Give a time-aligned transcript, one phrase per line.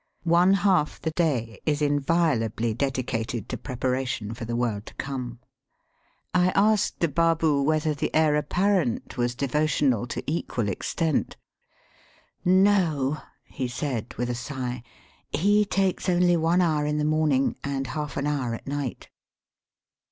[0.23, 5.37] One haK the day is inviolably dedicated to preparation for the world to come.
[6.33, 11.37] I asked the baboo whether the heir apparent was devotional to equal extent.
[12.43, 14.81] No," he said, with a sigh;
[15.33, 19.07] he takes only one hour in the morning and half an hour at pight."